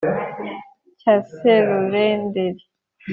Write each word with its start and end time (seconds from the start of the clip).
cya 0.99 1.13
serurenderi 1.37 2.63